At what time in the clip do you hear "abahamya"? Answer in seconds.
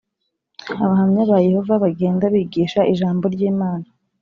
0.71-1.21